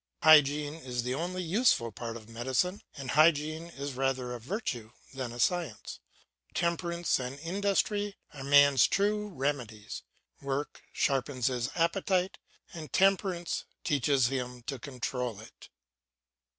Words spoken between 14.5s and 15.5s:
to control